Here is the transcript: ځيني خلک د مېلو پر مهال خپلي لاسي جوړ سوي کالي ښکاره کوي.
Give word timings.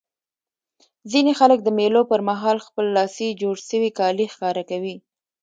ځيني 1.11 1.33
خلک 1.39 1.59
د 1.63 1.69
مېلو 1.77 2.01
پر 2.11 2.19
مهال 2.29 2.57
خپلي 2.65 2.89
لاسي 2.97 3.27
جوړ 3.41 3.55
سوي 3.69 3.89
کالي 3.99 4.25
ښکاره 4.33 4.63
کوي. 4.69 4.95